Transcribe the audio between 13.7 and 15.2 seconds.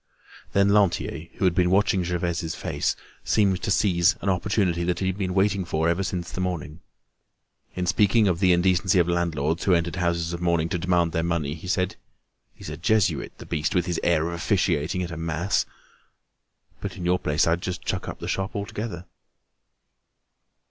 with his air of officiating at a